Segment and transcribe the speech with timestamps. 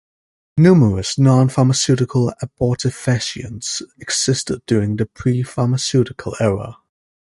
[0.57, 6.75] Numerous non-pharmaceutical abortifacients existed during the pre-pharmaceutical era.